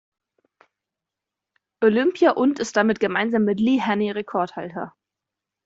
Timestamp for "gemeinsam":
2.99-3.43